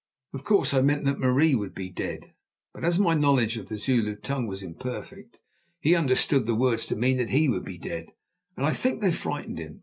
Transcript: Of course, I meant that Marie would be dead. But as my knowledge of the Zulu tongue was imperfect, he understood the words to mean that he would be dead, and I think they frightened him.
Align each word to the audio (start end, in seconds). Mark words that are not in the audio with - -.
Of 0.33 0.43
course, 0.43 0.73
I 0.73 0.81
meant 0.81 1.05
that 1.05 1.19
Marie 1.19 1.53
would 1.53 1.75
be 1.75 1.91
dead. 1.91 2.33
But 2.73 2.83
as 2.83 2.97
my 2.97 3.13
knowledge 3.13 3.55
of 3.57 3.67
the 3.69 3.77
Zulu 3.77 4.15
tongue 4.15 4.47
was 4.47 4.63
imperfect, 4.63 5.37
he 5.79 5.93
understood 5.93 6.47
the 6.47 6.55
words 6.55 6.87
to 6.87 6.95
mean 6.95 7.17
that 7.17 7.29
he 7.29 7.47
would 7.47 7.65
be 7.65 7.77
dead, 7.77 8.07
and 8.57 8.65
I 8.65 8.73
think 8.73 9.01
they 9.01 9.11
frightened 9.11 9.59
him. 9.59 9.79